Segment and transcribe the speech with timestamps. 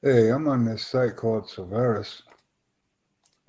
[0.00, 2.22] Hey, I'm on this site called Solveres,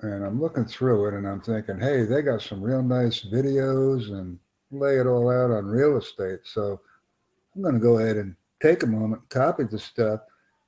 [0.00, 4.10] and I'm looking through it and I'm thinking, hey, they got some real nice videos
[4.10, 4.36] and
[4.72, 6.40] lay it all out on real estate.
[6.42, 6.80] So
[7.54, 10.22] I'm going to go ahead and take a moment, copy the stuff,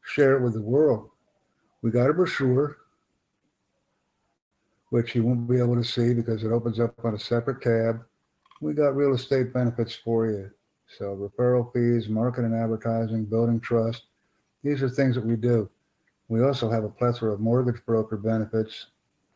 [0.05, 1.11] share it with the world.
[1.83, 2.77] We got a brochure,
[4.91, 8.05] which you won't be able to see because it opens up on a separate tab.
[8.61, 10.49] We got real estate benefits for you.
[10.97, 14.05] So referral fees, marketing advertising, building trust.
[14.63, 15.69] These are things that we do.
[16.29, 18.87] We also have a plethora of mortgage broker benefits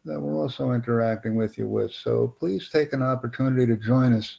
[0.04, 1.92] that we're also interacting with you with.
[1.92, 4.38] So please take an opportunity to join us.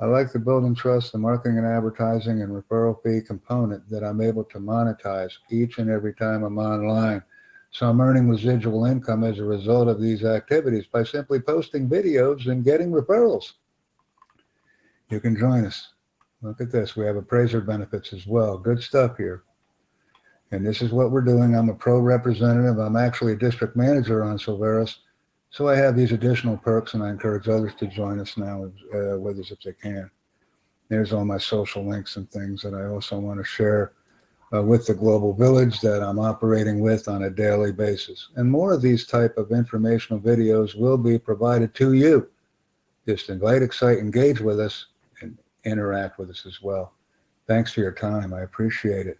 [0.00, 4.20] I like the building trust, the marketing and advertising and referral fee component that I'm
[4.20, 7.22] able to monetize each and every time I'm online.
[7.70, 12.46] So I'm earning residual income as a result of these activities by simply posting videos
[12.46, 13.52] and getting referrals.
[15.10, 15.92] You can join us.
[16.42, 16.96] Look at this.
[16.96, 18.56] We have appraiser benefits as well.
[18.56, 19.42] Good stuff here.
[20.50, 21.54] And this is what we're doing.
[21.54, 22.78] I'm a pro representative.
[22.78, 24.96] I'm actually a district manager on Solveres.
[25.50, 29.18] So I have these additional perks and I encourage others to join us now uh,
[29.18, 30.10] with us if they can.
[30.88, 33.92] There's all my social links and things that I also want to share
[34.54, 38.28] uh, with the global village that I'm operating with on a daily basis.
[38.36, 42.28] And more of these type of informational videos will be provided to you.
[43.06, 44.86] Just invite, excite, engage with us
[45.20, 46.92] and interact with us as well.
[47.46, 48.32] Thanks for your time.
[48.32, 49.18] I appreciate it.